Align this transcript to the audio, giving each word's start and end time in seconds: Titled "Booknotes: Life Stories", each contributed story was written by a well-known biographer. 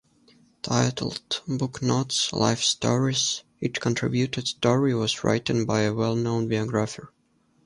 Titled 0.63 1.41
"Booknotes: 1.47 2.33
Life 2.33 2.61
Stories", 2.63 3.43
each 3.59 3.79
contributed 3.79 4.47
story 4.47 4.95
was 4.95 5.23
written 5.23 5.63
by 5.65 5.81
a 5.81 5.93
well-known 5.93 6.49
biographer. 6.49 7.13